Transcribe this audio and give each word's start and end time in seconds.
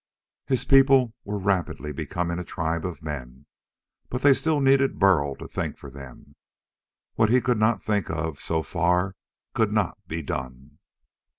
His 0.47 0.65
people 0.65 1.13
were 1.23 1.37
rapidly 1.37 1.91
becoming 1.91 2.39
a 2.39 2.43
tribe 2.43 2.87
of 2.87 3.03
men, 3.03 3.45
but 4.09 4.23
they 4.23 4.33
still 4.33 4.59
needed 4.59 4.97
Burl 4.97 5.35
to 5.35 5.47
think 5.47 5.77
for 5.77 5.91
them. 5.91 6.35
What 7.13 7.29
he 7.29 7.39
could 7.39 7.59
not 7.59 7.83
think 7.83 8.09
out, 8.09 8.37
so 8.39 8.63
far, 8.63 9.15
could 9.53 9.71
not 9.71 9.99
be 10.07 10.23
done. 10.23 10.79